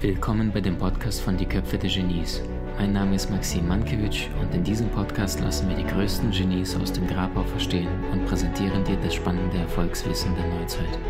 [0.00, 2.40] Willkommen bei dem Podcast von Die Köpfe der Genies.
[2.78, 6.92] Mein Name ist Maxim Mankewitsch und in diesem Podcast lassen wir die größten Genies aus
[6.92, 11.00] dem Grabau verstehen und präsentieren dir das spannende Erfolgswissen der Neuzeit.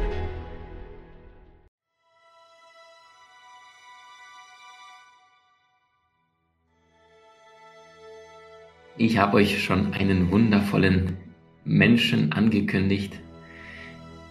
[8.96, 11.18] Ich habe euch schon einen wundervollen
[11.66, 13.20] Menschen angekündigt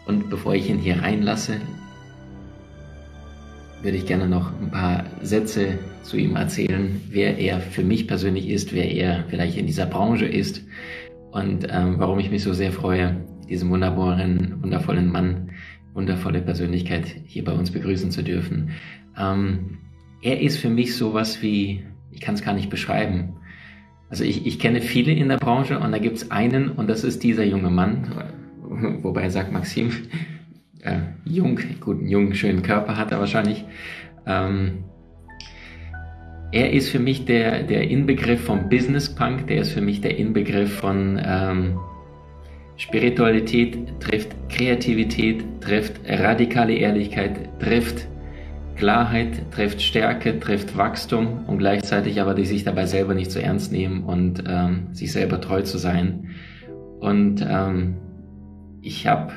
[0.06, 1.62] und bevor ich ihn hier reinlasse,
[3.82, 8.50] würde ich gerne noch ein paar Sätze zu ihm erzählen, wer er für mich persönlich
[8.50, 10.64] ist, wer er vielleicht in dieser Branche ist
[11.32, 15.52] und ähm, warum ich mich so sehr freue, diesen wunderbaren, wundervollen Mann,
[15.94, 18.72] wundervolle Persönlichkeit hier bei uns begrüßen zu dürfen.
[19.18, 19.80] Ähm,
[20.22, 23.36] er ist für mich sowas wie, ich kann es gar nicht beschreiben.
[24.10, 27.04] Also ich, ich kenne viele in der Branche und da gibt es einen und das
[27.04, 28.12] ist dieser junge Mann,
[29.04, 29.92] wobei sagt Maxim,
[30.82, 33.66] äh, jung, guten, jungen, schönen Körper hat er wahrscheinlich.
[34.26, 34.84] Ähm,
[36.52, 40.18] er ist für mich der, der Inbegriff vom Business Punk, der ist für mich der
[40.18, 41.80] Inbegriff von ähm,
[42.78, 48.08] Spiritualität, trifft Kreativität, trifft radikale Ehrlichkeit, trifft
[48.76, 53.46] Klarheit, trifft Stärke, trifft Wachstum und gleichzeitig aber die sich dabei selber nicht zu so
[53.46, 56.30] ernst nehmen und ähm, sich selber treu zu sein.
[57.00, 57.96] Und ähm,
[58.84, 59.32] ich habe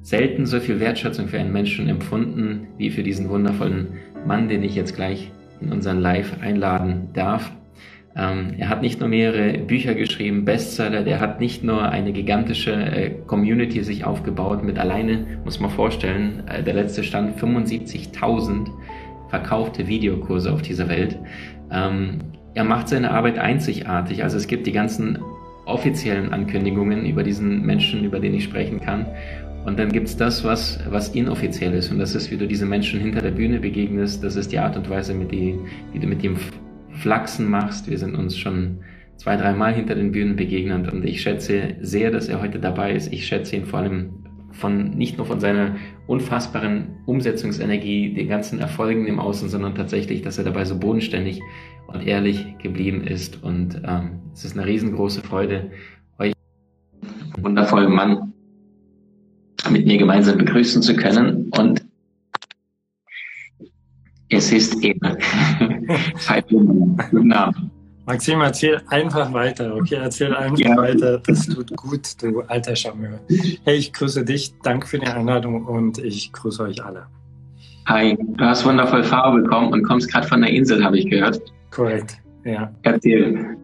[0.00, 3.88] selten so viel Wertschätzung für einen Menschen empfunden wie für diesen wundervollen
[4.26, 7.52] Mann, den ich jetzt gleich in unseren Live einladen darf.
[8.16, 12.72] Ähm, er hat nicht nur mehrere Bücher geschrieben, Bestseller, der hat nicht nur eine gigantische
[12.72, 18.68] äh, Community sich aufgebaut mit alleine, muss man vorstellen, äh, der letzte Stand 75.000
[19.28, 21.18] verkaufte Videokurse auf dieser Welt.
[21.70, 22.20] Ähm,
[22.54, 25.18] er macht seine Arbeit einzigartig, also es gibt die ganzen
[25.68, 29.06] offiziellen Ankündigungen über diesen Menschen, über den ich sprechen kann.
[29.64, 31.90] Und dann gibt es das, was, was inoffiziell ist.
[31.90, 34.24] Und das ist, wie du diese Menschen hinter der Bühne begegnest.
[34.24, 35.58] Das ist die Art und Weise, mit die,
[35.92, 36.36] wie du mit dem
[36.92, 37.90] Flachsen machst.
[37.90, 38.78] Wir sind uns schon
[39.16, 40.90] zwei, dreimal hinter den Bühnen begegnet.
[40.90, 43.12] Und ich schätze sehr, dass er heute dabei ist.
[43.12, 44.10] Ich schätze ihn vor allem
[44.52, 45.76] von, nicht nur von seiner
[46.06, 51.40] unfassbaren Umsetzungsenergie, den ganzen Erfolgen im Außen, sondern tatsächlich, dass er dabei so bodenständig
[51.86, 53.42] und ehrlich geblieben ist.
[53.42, 55.68] Und ähm, es ist eine riesengroße Freude,
[56.20, 56.32] euch
[57.38, 58.32] wundervollen Mann
[59.68, 61.50] mit mir gemeinsam begrüßen zu können.
[61.58, 61.84] Und
[64.28, 64.94] es ist er.
[67.10, 67.70] Guten Abend.
[68.06, 69.96] Maxim, erzähl einfach weiter, okay?
[69.96, 70.76] Erzähl einfach ja.
[70.76, 71.18] weiter.
[71.26, 73.18] Das tut gut, du alter Charmeur.
[73.64, 74.54] Hey, ich grüße dich.
[74.62, 77.08] Danke für die Einladung und ich grüße euch alle.
[77.86, 81.40] Hi, du hast wundervoll Farbe bekommen und kommst gerade von der Insel, habe ich gehört.
[81.70, 82.72] Korrekt, ja.
[82.82, 83.58] Erzähl.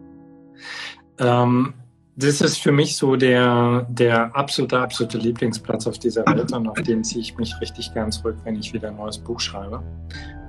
[1.19, 1.73] Ähm,
[2.17, 6.81] das ist für mich so der, der absolute, absolute Lieblingsplatz auf dieser Welt und auf
[6.81, 9.83] den ziehe ich mich richtig gern zurück, wenn ich wieder ein neues Buch schreibe,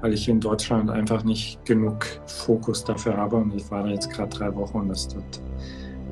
[0.01, 4.13] weil ich in Deutschland einfach nicht genug Fokus dafür habe und ich war da jetzt
[4.13, 5.25] gerade drei Wochen und das, das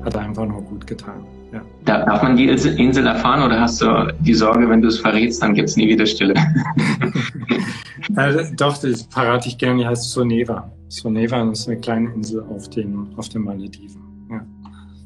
[0.03, 1.25] hat einfach nur gut getan.
[1.53, 1.61] Ja.
[1.85, 5.53] Darf man die Insel erfahren oder hast du die Sorge, wenn du es verrätst, dann
[5.53, 6.33] gibt es nie wieder Stille?
[8.15, 10.71] also, doch, das verrate ich gerne, die heißt Soneva.
[10.89, 14.05] Soneva ist eine kleine Insel auf den, auf den Malediven.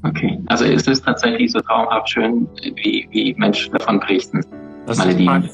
[0.04, 4.42] Okay, also ist es tatsächlich so traumhaft schön, wie, wie Menschen davon berichten.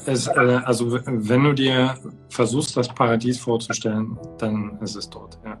[0.06, 1.94] Ist, äh, also wenn du dir
[2.30, 5.58] versuchst, das Paradies vorzustellen, dann ist es dort, ja.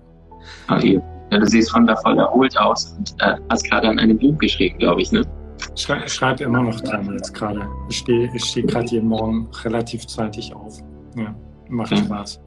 [0.68, 1.00] Okay.
[1.32, 5.02] Ja, du siehst wundervoll erholt aus und äh, hast gerade an einem Buch geschrieben, glaube
[5.02, 5.26] ich, ne?
[5.74, 7.66] Ich schreibe schreib immer noch dran jetzt gerade.
[7.88, 10.78] Ich stehe ich steh gerade jeden Morgen relativ zeitig auf.
[11.16, 11.34] Ja,
[11.68, 12.02] macht okay.
[12.04, 12.40] Spaß.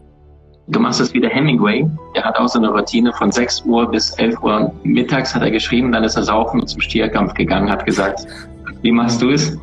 [0.67, 1.89] Du machst es wie der Hemingway.
[2.15, 5.49] Der hat auch so eine Routine von 6 Uhr bis 11 Uhr mittags hat er
[5.49, 8.27] geschrieben, dann ist er saufen und zum Stierkampf gegangen, hat gesagt,
[8.81, 9.57] wie machst du es?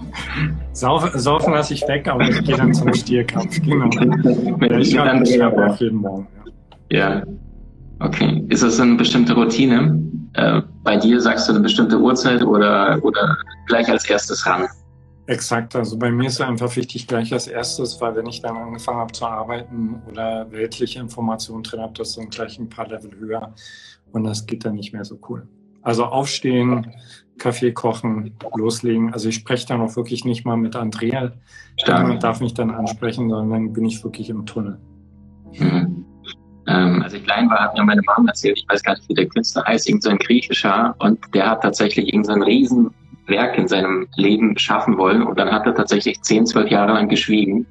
[0.73, 3.61] Saufen, saufen lasse ich weg, aber ich gehe dann zum Stierkampf.
[3.63, 3.89] Genau.
[4.79, 6.27] ich schreibe schreib auch jeden Morgen.
[6.91, 7.15] Ja.
[7.15, 7.23] ja.
[8.01, 8.45] Okay.
[8.49, 10.03] Ist das eine bestimmte Routine?
[10.35, 13.37] Äh, bei dir sagst du eine bestimmte Uhrzeit oder, oder
[13.69, 14.67] gleich als erstes ran?
[15.29, 18.57] Exakt, also bei mir ist es einfach wichtig gleich als erstes, weil wenn ich dann
[18.57, 23.11] angefangen habe zu arbeiten oder weltliche Informationen drin habe, das dann gleich ein paar Level
[23.19, 23.53] höher
[24.13, 25.49] und das geht dann nicht mehr so cool.
[25.83, 26.93] Also aufstehen,
[27.39, 29.13] Kaffee kochen, loslegen.
[29.13, 31.33] Also ich spreche dann auch wirklich nicht mal mit Andrea,
[31.77, 32.21] Stark.
[32.21, 34.79] darf mich dann ansprechen, sondern dann bin ich wirklich im Tunnel.
[35.53, 36.05] Mhm.
[36.69, 39.15] Ähm, als ich klein war, hat mir meine Mama erzählt, ich weiß gar nicht, wie
[39.15, 42.91] der Künstler heißt, irgendein so griechischer und der hat tatsächlich irgendeinen so riesen
[43.27, 45.23] Werk in seinem Leben schaffen wollen.
[45.23, 47.67] Und dann hat er tatsächlich zehn, zwölf Jahre lang geschwiegen.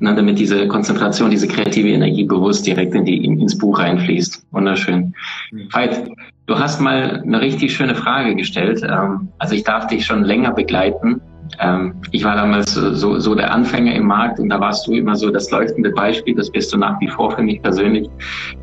[0.00, 3.78] Und dann damit diese Konzentration, diese kreative Energie bewusst direkt in die, in, ins Buch
[3.78, 4.46] reinfließt.
[4.52, 5.14] Wunderschön.
[5.50, 5.68] Mhm.
[5.72, 6.10] Veit,
[6.46, 8.82] du hast mal eine richtig schöne Frage gestellt.
[8.82, 11.20] Ähm, also ich darf dich schon länger begleiten.
[11.60, 15.16] Ähm, ich war damals so, so der Anfänger im Markt und da warst du immer
[15.16, 16.34] so das leuchtende Beispiel.
[16.34, 18.08] Das bist du nach wie vor für mich persönlich.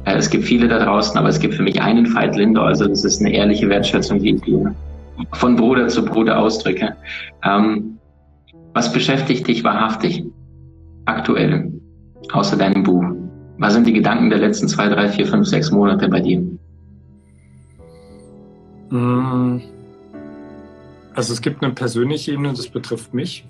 [0.06, 2.68] Äh, es gibt viele da draußen, aber es gibt für mich einen Veit Lindor.
[2.68, 4.76] Also das ist eine ehrliche Wertschätzung, die ich dir
[5.34, 6.96] von Bruder zu Bruder ausdrücke.
[7.44, 7.98] Ähm,
[8.74, 10.24] was beschäftigt dich wahrhaftig
[11.06, 11.72] aktuell,
[12.32, 13.06] außer deinem Buch?
[13.58, 16.42] Was sind die Gedanken der letzten zwei, drei, vier, fünf, sechs Monate bei dir?
[18.90, 19.62] Mm.
[21.14, 23.46] Also es gibt eine persönliche Ebene, das betrifft mich,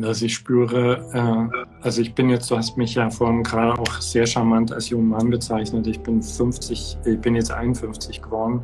[0.00, 4.00] dass ich spüre, äh, also ich bin jetzt, du hast mich ja vorhin gerade auch
[4.00, 5.86] sehr charmant als jungen Mann bezeichnet.
[5.86, 8.62] Ich bin 50, ich bin jetzt 51 geworden.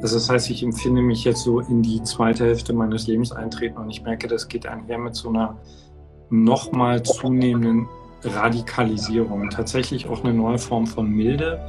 [0.00, 3.78] Also das heißt, ich empfinde mich jetzt so in die zweite Hälfte meines Lebens eintreten
[3.78, 5.56] und ich merke, das geht einher mit so einer
[6.30, 7.88] nochmal zunehmenden
[8.24, 9.50] Radikalisierung.
[9.50, 11.60] Tatsächlich auch eine neue Form von Milde.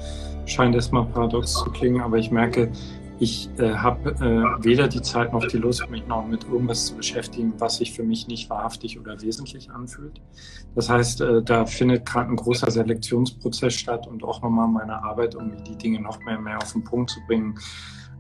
[0.46, 2.72] Scheint erstmal paradox zu klingen, aber ich merke,
[3.20, 6.96] ich äh, habe äh, weder die Zeit noch die Lust, mich noch mit irgendwas zu
[6.96, 10.20] beschäftigen, was sich für mich nicht wahrhaftig oder wesentlich anfühlt.
[10.76, 15.36] Das heißt, äh, da findet gerade ein großer Selektionsprozess statt und auch nochmal meine Arbeit,
[15.36, 17.58] um die Dinge noch mehr, mehr auf den Punkt zu bringen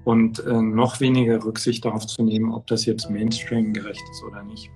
[0.03, 4.43] und äh, noch weniger Rücksicht darauf zu nehmen, ob das jetzt Mainstream gerecht ist oder
[4.43, 4.69] nicht.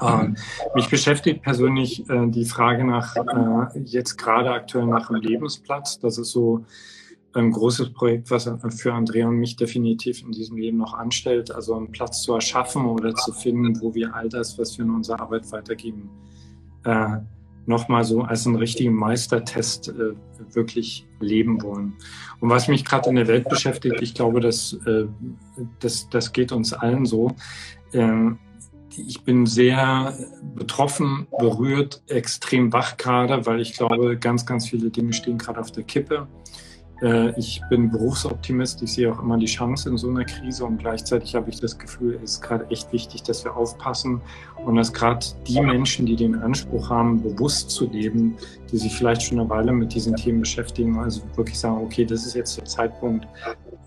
[0.00, 0.36] Ähm,
[0.74, 5.98] mich beschäftigt persönlich äh, die Frage nach, äh, jetzt gerade aktuell nach einem Lebensplatz.
[5.98, 6.64] Das ist so
[7.34, 11.54] ein großes Projekt, was für Andrea und mich definitiv in diesem Leben noch anstellt.
[11.54, 14.90] Also einen Platz zu erschaffen oder zu finden, wo wir all das, was wir in
[14.90, 16.10] unserer Arbeit weitergeben,
[16.84, 17.18] äh,
[17.66, 20.14] nochmal so als einen richtigen Meistertest äh,
[20.54, 21.94] wirklich leben wollen.
[22.40, 25.06] Und was mich gerade in der Welt beschäftigt, ich glaube, das, äh,
[25.80, 27.30] das, das geht uns allen so.
[27.92, 28.32] Äh,
[28.96, 30.14] ich bin sehr
[30.54, 35.72] betroffen, berührt, extrem wach gerade, weil ich glaube, ganz, ganz viele Dinge stehen gerade auf
[35.72, 36.28] der Kippe.
[37.02, 40.78] Äh, ich bin Berufsoptimist, ich sehe auch immer die Chance in so einer Krise und
[40.78, 44.20] gleichzeitig habe ich das Gefühl, es ist gerade echt wichtig, dass wir aufpassen
[44.64, 48.36] und dass gerade die Menschen, die den Anspruch haben, bewusst zu leben,
[48.70, 52.24] die sich vielleicht schon eine Weile mit diesen Themen beschäftigen, also wirklich sagen, okay, das
[52.24, 53.26] ist jetzt der Zeitpunkt,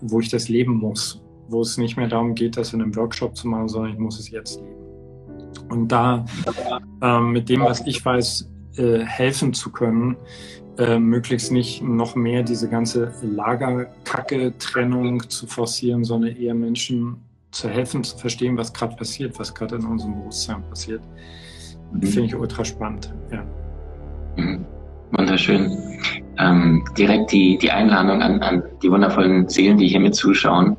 [0.02, 3.34] wo ich das leben muss, wo es nicht mehr darum geht, das in einem Workshop
[3.34, 4.76] zu machen, sondern ich muss es jetzt leben.
[5.70, 6.24] Und da
[7.00, 10.16] äh, mit dem, was ich weiß, äh, helfen zu können,
[10.78, 17.16] äh, möglichst nicht noch mehr diese ganze Lagerkacke-Trennung zu forcieren, sondern eher Menschen
[17.50, 21.02] zu helfen, zu verstehen, was gerade passiert, was gerade in unserem Bewusstsein passiert.
[21.92, 22.02] Mhm.
[22.02, 23.14] Finde ich ultra spannend.
[23.32, 23.44] Ja.
[24.36, 24.64] Mhm.
[25.12, 26.00] Wunderschön.
[26.38, 30.76] Ähm, direkt die, die Einladung an, an die wundervollen Seelen, die hier mit zuschauen.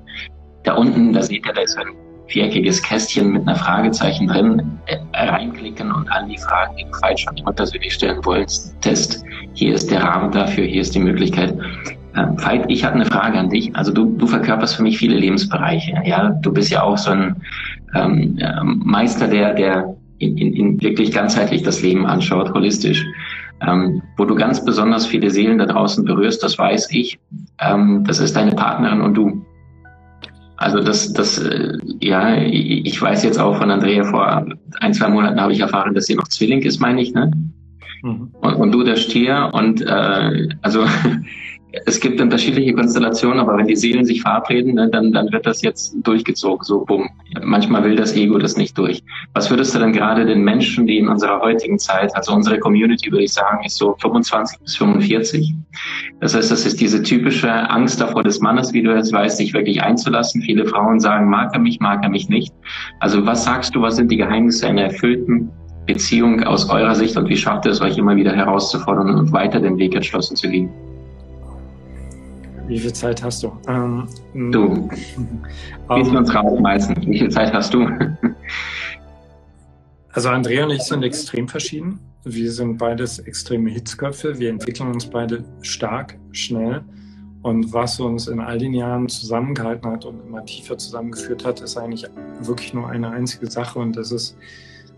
[0.63, 1.87] Da unten, da seht ihr, da ist ein
[2.27, 7.23] viereckiges Kästchen mit einer Fragezeichen drin äh, reinklicken und an die Fragen, die du falsch
[7.23, 9.23] schon immer persönlich stellen wolltest.
[9.53, 11.57] Hier ist der Rahmen dafür, hier ist die Möglichkeit.
[12.15, 13.75] Ähm, Veit, ich habe eine Frage an dich.
[13.75, 16.01] Also du, du verkörperst für mich viele Lebensbereiche.
[16.05, 17.35] Ja, du bist ja auch so ein
[17.95, 18.39] ähm,
[18.83, 23.05] Meister, der, der in, in, in wirklich ganzheitlich das Leben anschaut, holistisch.
[23.59, 27.19] Ähm, wo du ganz besonders viele Seelen da draußen berührst, das weiß ich.
[27.59, 29.45] Ähm, das ist deine Partnerin und du.
[30.57, 34.45] Also das, das, äh, ja, ich weiß jetzt auch von Andrea vor
[34.79, 37.31] ein, zwei Monaten habe ich erfahren, dass sie noch Zwilling ist, meine ich, ne?
[38.01, 38.31] Mhm.
[38.41, 40.85] Und, und du der Stier und äh, also
[41.85, 45.61] es gibt unterschiedliche Konstellationen, aber wenn die Seelen sich verabreden, ne, dann, dann wird das
[45.61, 47.09] jetzt durchgezogen, so bumm.
[47.41, 49.03] Manchmal will das Ego das nicht durch.
[49.33, 53.11] Was würdest du denn gerade den Menschen, die in unserer heutigen Zeit, also unsere Community,
[53.11, 55.55] würde ich sagen, ist so 25 bis 45.
[56.21, 59.53] Das heißt, das ist diese typische Angst davor des Mannes, wie du jetzt weißt, sich
[59.53, 60.41] wirklich einzulassen.
[60.41, 62.53] Viele Frauen sagen, mag er mich, mag er mich nicht.
[63.01, 65.49] Also was sagst du, was sind die Geheimnisse einer erfüllten
[65.85, 69.59] Beziehung aus eurer Sicht und wie schafft ihr es euch immer wieder herauszufordern und weiter
[69.59, 70.69] den Weg entschlossen zu gehen?
[72.67, 73.57] Wie viel Zeit hast du?
[73.67, 74.89] Ähm, du.
[74.89, 76.97] Wie viel uns rausschmeißen?
[77.01, 77.87] Wie viel Zeit hast du?
[80.11, 81.99] also Andrea und ich sind extrem verschieden.
[82.25, 84.37] Wir sind beides extreme Hitzköpfe.
[84.37, 86.83] Wir entwickeln uns beide stark, schnell.
[87.41, 91.77] Und was uns in all den Jahren zusammengehalten hat und immer tiefer zusammengeführt hat, ist
[91.77, 92.05] eigentlich
[92.41, 94.35] wirklich nur eine einzige Sache und das ist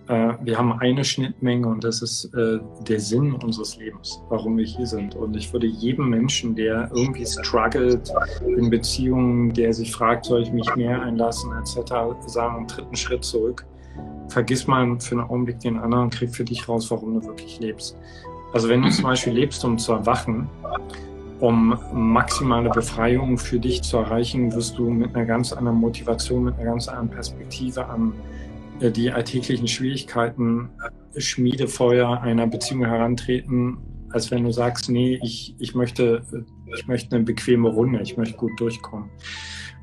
[0.09, 4.87] wir haben eine Schnittmenge und das ist äh, der Sinn unseres Lebens, warum wir hier
[4.87, 5.13] sind.
[5.13, 8.11] Und ich würde jedem Menschen, der irgendwie struggelt
[8.57, 11.91] in Beziehungen, der sich fragt, soll ich mich mehr einlassen, etc.,
[12.25, 13.67] sagen, einen dritten Schritt zurück.
[14.29, 17.59] Vergiss mal für einen Augenblick den anderen und krieg für dich raus, warum du wirklich
[17.59, 17.95] lebst.
[18.51, 20.49] Also wenn du zum Beispiel lebst, um zu erwachen,
[21.39, 26.55] um maximale Befreiung für dich zu erreichen, wirst du mit einer ganz anderen Motivation, mit
[26.55, 28.48] einer ganz anderen Perspektive an äh,
[28.81, 30.69] die alltäglichen Schwierigkeiten
[31.13, 33.77] äh, Schmiedefeuer einer Beziehung herantreten,
[34.11, 36.23] als wenn du sagst, nee, ich, ich, möchte,
[36.75, 39.09] ich möchte eine bequeme Runde, ich möchte gut durchkommen.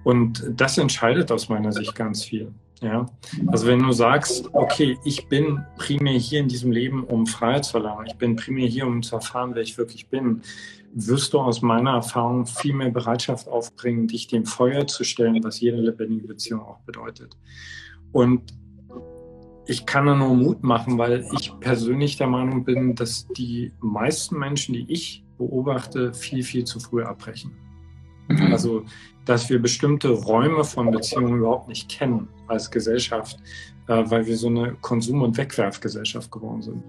[0.05, 2.53] Und das entscheidet aus meiner Sicht ganz viel.
[2.83, 3.07] Ja,
[3.47, 7.79] also wenn du sagst, okay, ich bin primär hier in diesem Leben, um Freiheit zu
[7.79, 10.43] erlangen, ich bin primär hier, um zu erfahren, wer ich wirklich bin,
[10.93, 15.61] wirst du aus meiner Erfahrung viel mehr Bereitschaft aufbringen, dich dem Feuer zu stellen, was
[15.61, 17.38] jede lebendige Beziehung auch bedeutet.
[18.12, 18.53] Und
[19.67, 24.39] ich kann da nur Mut machen, weil ich persönlich der Meinung bin, dass die meisten
[24.39, 27.53] Menschen, die ich beobachte, viel, viel zu früh abbrechen.
[28.29, 28.53] Mhm.
[28.53, 28.85] Also,
[29.25, 33.39] dass wir bestimmte Räume von Beziehungen überhaupt nicht kennen als Gesellschaft,
[33.89, 36.83] äh, weil wir so eine Konsum- und Wegwerfgesellschaft geworden sind.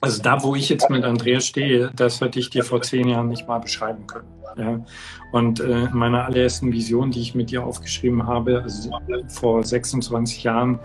[0.00, 3.28] Also da, wo ich jetzt mit Andreas stehe, das hätte ich dir vor zehn Jahren
[3.28, 4.28] nicht mal beschreiben können.
[4.58, 4.84] Ja.
[5.32, 8.90] Und äh, meine allerersten Vision, die ich mit dir aufgeschrieben habe, also
[9.28, 10.78] vor 26 Jahren,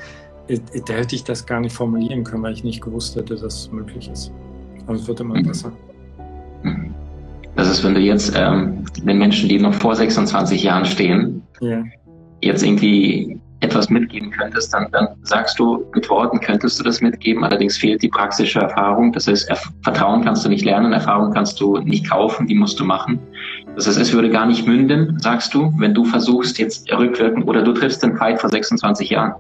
[0.48, 3.72] da hätte ich das gar nicht formulieren können, weil ich nicht gewusst hätte, dass es
[3.72, 4.32] möglich ist.
[4.86, 5.48] Aber es wird immer mhm.
[5.48, 5.72] besser.
[6.64, 6.94] Mhm.
[7.56, 11.84] Das ist, wenn du jetzt ähm, den Menschen, die noch vor 26 Jahren stehen, yeah.
[12.42, 17.44] jetzt irgendwie etwas mitgeben könntest, dann, dann sagst du, mit Worten könntest du das mitgeben,
[17.44, 19.12] allerdings fehlt die praktische Erfahrung.
[19.12, 19.52] Das heißt,
[19.84, 23.20] Vertrauen kannst du nicht lernen, Erfahrung kannst du nicht kaufen, die musst du machen.
[23.76, 27.62] Das heißt, es würde gar nicht münden, sagst du, wenn du versuchst jetzt rückwirkend oder
[27.62, 29.34] du triffst den Fight vor 26 Jahren.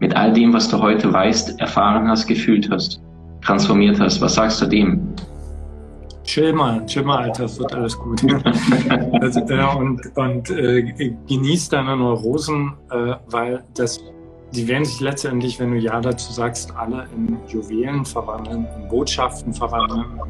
[0.00, 3.00] Mit all dem, was du heute weißt, erfahren hast, gefühlt hast,
[3.42, 5.14] transformiert hast, was sagst du dem?
[6.24, 8.20] Chill mal, chill mal, Alter, es wird alles gut.
[9.20, 14.00] also, äh, und und äh, genieß deine Neurosen, äh, weil das,
[14.52, 19.52] die werden sich letztendlich, wenn du Ja dazu sagst, alle in Juwelen verwandeln, in Botschaften
[19.52, 20.20] verwandeln,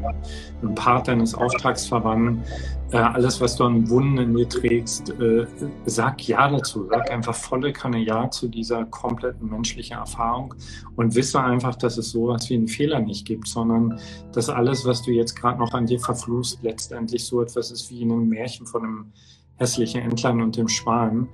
[0.61, 2.43] in Part deines Auftrags verwandeln
[2.91, 5.45] äh, alles, was du an Wunden in dir trägst, äh,
[5.85, 6.87] sag Ja dazu.
[6.89, 10.53] Sag einfach volle Kanne Ja zu dieser kompletten menschlichen Erfahrung
[10.95, 13.99] und wisse einfach, dass es sowas wie einen Fehler nicht gibt, sondern
[14.31, 18.03] dass alles, was du jetzt gerade noch an dir verfluchst, letztendlich so etwas ist wie
[18.03, 19.13] in einem Märchen von einem
[19.57, 21.27] hässlichen Entlein und dem Schwan.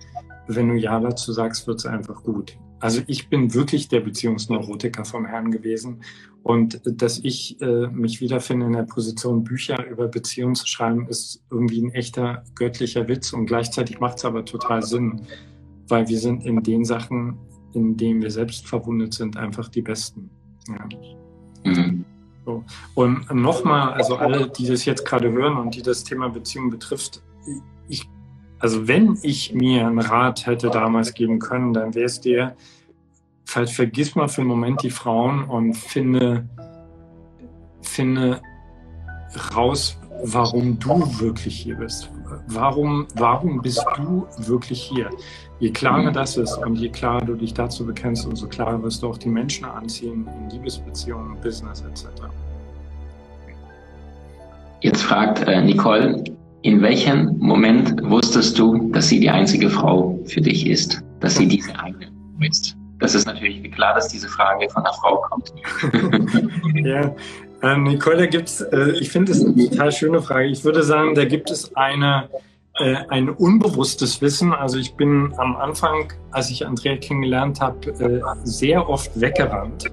[0.48, 2.58] Wenn du Ja dazu sagst, wird es einfach gut.
[2.84, 6.04] Also ich bin wirklich der Beziehungsneurotiker vom Herrn gewesen
[6.44, 11.42] und dass ich äh, mich wiederfinde in der Position, Bücher über Beziehungen zu schreiben, ist
[11.50, 15.22] irgendwie ein echter göttlicher Witz und gleichzeitig macht es aber total Sinn,
[15.88, 17.38] weil wir sind in den Sachen,
[17.74, 20.30] in denen wir selbst verwundet sind, einfach die Besten.
[20.68, 20.90] Ja.
[21.64, 22.04] Mhm.
[22.46, 22.66] So.
[22.96, 27.24] Und nochmal, also alle, die das jetzt gerade hören und die das Thema Beziehung betrifft,
[27.88, 28.10] ich,
[28.64, 32.56] also wenn ich mir einen Rat hätte damals geben können, dann wäre es der,
[33.46, 36.48] Vielleicht vergiss mal für einen Moment die Frauen und finde,
[37.82, 38.42] finde
[39.56, 42.10] raus, warum du wirklich hier bist.
[42.48, 45.10] Warum, warum bist du wirklich hier?
[45.60, 49.10] Je klarer das ist und je klarer du dich dazu bekennst, umso klarer wirst du
[49.10, 52.06] auch die Menschen anziehen in Liebesbeziehungen, Business etc.
[54.82, 56.24] Jetzt fragt äh, Nicole,
[56.64, 61.48] in welchem Moment wusstest du, dass sie die einzige Frau für dich ist, dass sie
[61.48, 62.10] diese eine
[62.42, 62.76] ist?
[63.00, 65.54] Das ist natürlich klar, dass diese Frage von einer Frau kommt.
[66.86, 67.14] ja,
[67.62, 70.48] äh, Nicole, da gibt es, äh, ich finde es eine total schöne Frage.
[70.48, 72.30] Ich würde sagen, da gibt es eine,
[72.80, 74.54] äh, ein unbewusstes Wissen.
[74.54, 79.92] Also ich bin am Anfang, als ich Andrea kennengelernt habe, äh, sehr oft weggerannt.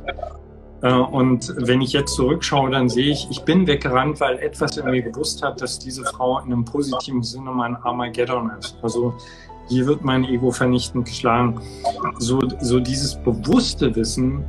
[0.82, 4.87] Äh, und wenn ich jetzt zurückschaue, dann sehe ich, ich bin weggerannt, weil etwas in
[4.87, 8.76] mir gewusst hat, dass diese Frau in einem positiven Sinne mein Armageddon ist.
[8.82, 9.14] Also
[9.68, 11.60] hier wird mein Ego vernichtend geschlagen.
[12.18, 14.44] So, so dieses bewusste Wissen,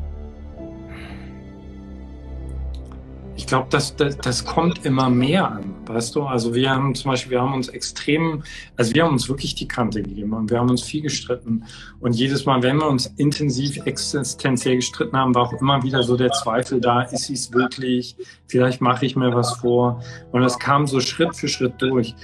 [3.52, 6.24] glaube, das, das, das kommt immer mehr an, weißt du?
[6.24, 8.44] Also wir haben zum Beispiel, wir haben uns extrem,
[8.78, 11.66] also wir haben uns wirklich die Kante gegeben und wir haben uns viel gestritten.
[12.00, 16.16] Und jedes Mal, wenn wir uns intensiv existenziell gestritten haben, war auch immer wieder so
[16.16, 18.16] der Zweifel da, ist sie es wirklich?
[18.48, 20.02] Vielleicht mache ich mir was vor.
[20.32, 22.16] Und das kam so Schritt für Schritt durch.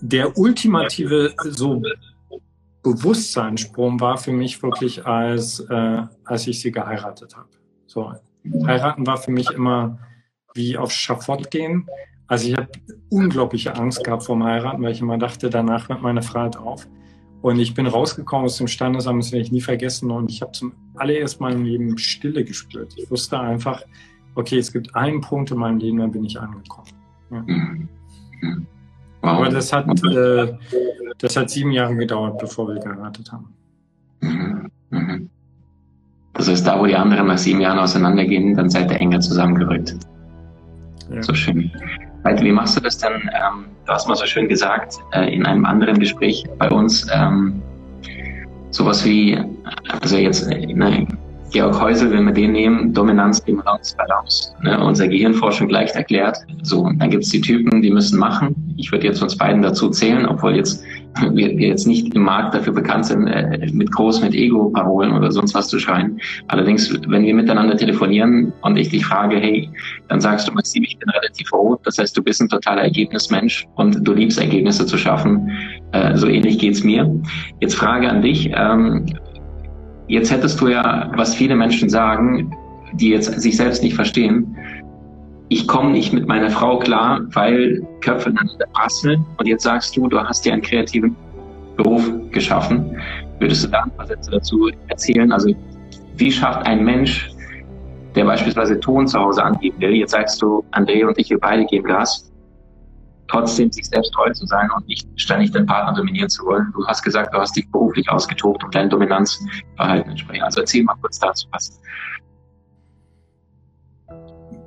[0.00, 1.82] Der ultimative, so
[2.82, 7.50] Bewusstseinssprung war für mich wirklich, als, äh, als ich sie geheiratet habe.
[7.84, 8.10] So,
[8.66, 9.98] heiraten war für mich immer
[10.54, 11.86] wie auf Schafott gehen.
[12.26, 12.68] Also ich habe
[13.10, 16.88] unglaubliche Angst gehabt vor dem Heiraten, weil ich immer dachte, danach hört meine Freiheit auf.
[17.42, 20.10] Und ich bin rausgekommen aus dem Standesamt, das werde ich nie vergessen.
[20.10, 22.94] Und ich habe zum allerersten Mal im Leben Stille gespürt.
[22.96, 23.82] Ich wusste einfach,
[24.36, 26.88] okay, es gibt einen Punkt in meinem Leben, da bin ich angekommen.
[27.30, 27.42] Ja.
[27.42, 27.88] Mhm.
[28.40, 28.66] Mhm.
[29.22, 29.30] Wow.
[29.30, 30.54] Aber das hat, äh,
[31.18, 33.52] das hat sieben Jahre gedauert, bevor wir geheiratet haben.
[34.20, 34.70] Mhm.
[34.90, 35.30] Mhm.
[36.34, 39.96] Das heißt, da wo die anderen nach sieben Jahren auseinandergehen, dann seid ihr enger zusammengerückt.
[41.10, 41.22] Ja.
[41.22, 41.70] So schön.
[42.40, 43.12] Wie machst du das denn?
[43.12, 47.60] Ähm, du hast mal so schön gesagt, äh, in einem anderen Gespräch bei uns, ähm,
[48.70, 49.38] sowas wie,
[50.00, 51.06] also jetzt, ne,
[51.52, 54.54] Georg Häusel, wenn wir den nehmen, Dominanz, Imbalanz, Balance.
[54.62, 54.82] Ne?
[54.82, 56.38] Unser Gehirnforschung leicht erklärt.
[56.62, 58.74] So, dann gibt es die Typen, die müssen machen.
[58.78, 60.82] Ich würde jetzt uns beiden dazu zählen, obwohl jetzt
[61.20, 65.30] wir, wir jetzt nicht im Markt dafür bekannt sind, äh, mit groß mit Ego-Parolen oder
[65.30, 66.20] sonst was zu schreien.
[66.48, 69.68] Allerdings, wenn wir miteinander telefonieren und ich dich frage, hey,
[70.08, 71.80] dann sagst du, Maxim, ich bin relativ rot.
[71.84, 75.50] Das heißt, du bist ein totaler Ergebnismensch und du liebst Ergebnisse zu schaffen.
[75.92, 77.10] Äh, so ähnlich geht's mir.
[77.60, 78.50] Jetzt Frage an dich.
[78.54, 79.06] Ähm,
[80.08, 82.54] jetzt hättest du ja, was viele Menschen sagen,
[82.94, 84.56] die jetzt sich selbst nicht verstehen,
[85.52, 89.24] ich komme nicht mit meiner Frau klar, weil Köpfe aneinander prasseln.
[89.36, 91.14] Und jetzt sagst du, du hast dir einen kreativen
[91.76, 92.96] Beruf geschaffen.
[93.38, 95.30] Würdest du da ein paar Sätze dazu erzählen?
[95.30, 95.54] Also
[96.16, 97.30] wie schafft ein Mensch,
[98.14, 101.66] der beispielsweise Ton zu Hause angeben will, jetzt sagst du, André und ich, wir beide
[101.66, 102.30] geben Gas,
[103.28, 106.72] trotzdem sich selbst treu zu sein und nicht ständig den Partner dominieren zu wollen.
[106.74, 110.42] Du hast gesagt, du hast dich beruflich ausgetobt und dein Dominanzverhalten entsprechen.
[110.42, 111.78] Also erzähl mal kurz dazu was.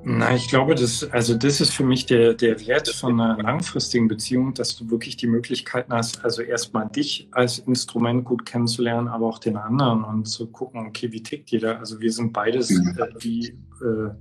[0.08, 4.08] Na, ich glaube, das, also das ist für mich der, der Wert von einer langfristigen
[4.08, 9.26] Beziehung, dass du wirklich die Möglichkeiten hast, also erstmal dich als Instrument gut kennenzulernen, aber
[9.26, 11.80] auch den anderen und zu gucken, okay, wie tickt jeder?
[11.80, 12.96] Also wir sind beides mhm.
[13.00, 13.48] äh, wie,
[13.82, 14.12] äh,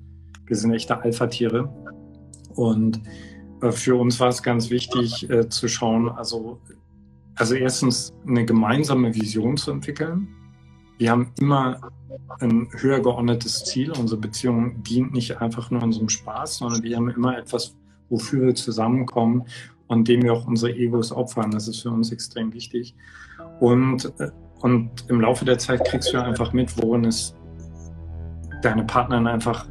[0.46, 1.70] wir sind echte Alpha-Tiere.
[2.54, 3.02] Und
[3.60, 6.62] äh, für uns war es ganz wichtig äh, zu schauen, also,
[7.34, 10.28] also erstens eine gemeinsame Vision zu entwickeln.
[10.98, 11.80] Wir haben immer
[12.40, 13.90] ein höher geordnetes Ziel.
[13.92, 17.76] Unsere Beziehung dient nicht einfach nur unserem Spaß, sondern wir haben immer etwas,
[18.08, 19.44] wofür wir zusammenkommen
[19.88, 21.50] und dem wir auch unsere Egos opfern.
[21.50, 22.94] Das ist für uns extrem wichtig.
[23.60, 27.34] Und, äh, und im Laufe der Zeit kriegst du einfach mit, worin es
[28.62, 29.66] deine Partnerin einfach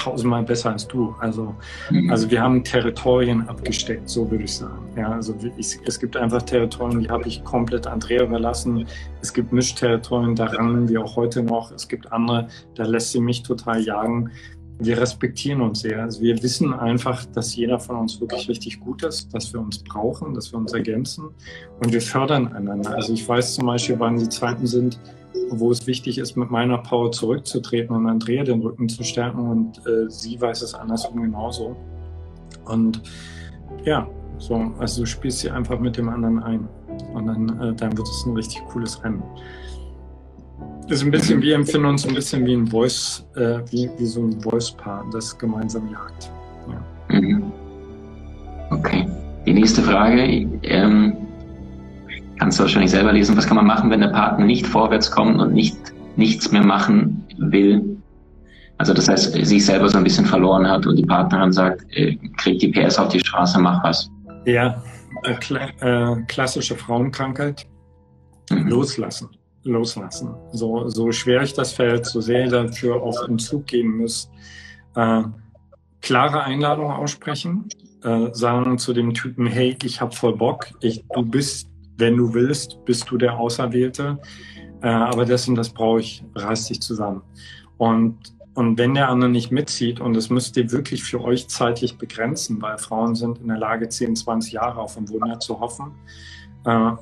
[0.00, 1.14] tausendmal besser als du.
[1.20, 1.54] Also,
[1.90, 2.10] mhm.
[2.10, 4.88] also wir haben Territorien abgesteckt, so würde ich sagen.
[4.96, 8.86] Ja, also ich, es gibt einfach Territorien, die habe ich komplett Andrea überlassen.
[9.20, 11.70] Es gibt Mischterritorien, da rangen wir auch heute noch.
[11.72, 14.30] Es gibt andere, da lässt sie mich total jagen.
[14.82, 16.02] Wir respektieren uns sehr.
[16.02, 19.84] Also wir wissen einfach, dass jeder von uns wirklich richtig gut ist, dass wir uns
[19.84, 21.28] brauchen, dass wir uns ergänzen
[21.80, 22.94] und wir fördern einander.
[22.94, 24.98] Also ich weiß zum Beispiel, wann die Zeiten sind,
[25.50, 29.78] wo es wichtig ist, mit meiner Power zurückzutreten und Andrea den Rücken zu stärken und
[29.86, 31.76] äh, sie weiß es andersrum genauso.
[32.64, 33.02] Und
[33.84, 36.68] ja, so, also du spielst sie einfach mit dem anderen ein
[37.14, 39.22] und dann, äh, dann wird es ein richtig cooles Rennen.
[40.88, 44.22] Ist ein bisschen, wir empfinden uns ein bisschen wie ein Voice, äh, wie, wie so
[44.22, 46.32] ein Voice-Paar, das gemeinsam jagt.
[46.68, 47.20] Ja.
[47.20, 47.52] Mhm.
[48.70, 49.06] Okay.
[49.46, 50.22] Die nächste Frage.
[50.62, 51.29] Ähm
[52.40, 55.38] kannst du wahrscheinlich selber lesen, was kann man machen, wenn der Partner nicht vorwärts kommt
[55.38, 55.76] und nicht,
[56.16, 57.98] nichts mehr machen will.
[58.78, 62.16] Also das heißt, sich selber so ein bisschen verloren hat und die Partnerin sagt, äh,
[62.38, 64.08] krieg die PS auf die Straße, mach was.
[64.46, 64.82] Ja,
[65.24, 67.66] äh, kla äh, klassische Frauenkrankheit.
[68.50, 68.68] Mhm.
[68.68, 69.28] Loslassen.
[69.64, 70.34] Loslassen.
[70.52, 74.30] So, so schwer ich das fällt, so sehr ihr dafür auf den Zug gehen müsst.
[74.96, 75.24] Äh,
[76.00, 77.68] klare Einladung aussprechen.
[78.02, 81.69] Äh, sagen zu dem Typen, hey, ich hab voll Bock, ich, du bist
[82.00, 84.18] wenn du willst, bist du der Auserwählte.
[84.82, 87.22] Äh, aber das und das brauche ich, reiß dich zusammen.
[87.76, 88.18] Und,
[88.54, 92.60] und wenn der andere nicht mitzieht, und das müsst ihr wirklich für euch zeitlich begrenzen,
[92.60, 95.92] weil Frauen sind in der Lage, 10, 20 Jahre auf ein Wunder zu hoffen.
[96.64, 96.92] Äh,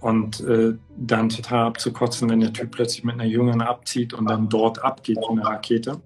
[0.00, 4.48] und äh, dann total abzukotzen, wenn der Typ plötzlich mit einer Jüngeren abzieht und dann
[4.48, 6.00] dort abgeht wie eine Rakete.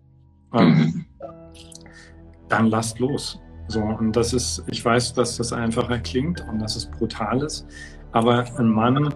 [0.52, 1.04] Ähm,
[2.48, 3.40] dann lasst los.
[3.68, 7.66] So, und das ist, ich weiß, dass das einfacher klingt und dass es brutal ist,
[8.14, 9.12] aber ein Mann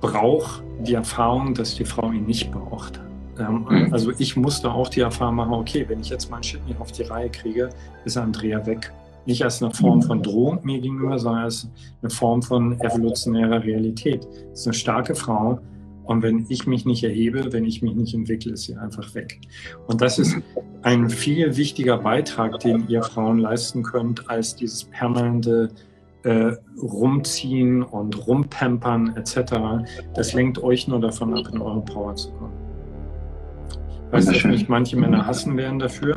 [0.00, 3.00] braucht die Erfahrung, dass die Frau ihn nicht braucht.
[3.38, 3.92] Ähm, mhm.
[3.92, 6.92] Also ich musste auch die Erfahrung machen, okay, wenn ich jetzt meinen Shit nicht auf
[6.92, 7.70] die Reihe kriege,
[8.04, 8.92] ist Andrea weg.
[9.26, 11.68] Nicht als eine Form von Drohung mir gegenüber, sondern als
[12.02, 14.26] eine Form von evolutionärer Realität.
[14.52, 15.58] Es ist eine starke Frau
[16.04, 19.40] und wenn ich mich nicht erhebe, wenn ich mich nicht entwickle, ist sie einfach weg.
[19.86, 20.36] Und das ist
[20.82, 25.70] ein viel wichtiger Beitrag, den ihr Frauen leisten könnt, als dieses permanente
[26.24, 29.84] äh, rumziehen und rumpampern etc.
[30.14, 32.54] Das lenkt euch nur davon ab, in eure Power zu kommen.
[34.06, 36.16] Ich weiß, dass mich manche Männer hassen werden dafür,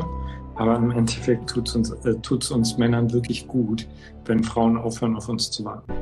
[0.56, 2.15] aber im Endeffekt tut es uns, äh,
[2.54, 3.88] uns Männern wirklich gut,
[4.26, 5.93] wenn Frauen aufhören, auf uns zu warten.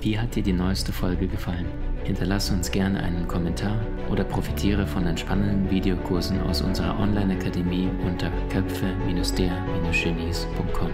[0.00, 1.66] Wie hat dir die neueste Folge gefallen?
[2.04, 3.78] Hinterlasse uns gerne einen Kommentar
[4.10, 10.90] oder profitiere von entspannenden Videokursen aus unserer Online-Akademie unter köpfe-der-genies.com.